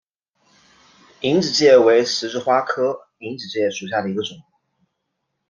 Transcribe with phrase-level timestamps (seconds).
[1.21, 4.35] 隐子芥为十字花科隐子芥属下的一个种。